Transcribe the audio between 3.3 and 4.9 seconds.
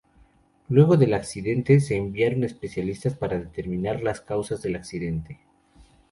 determinar las causas del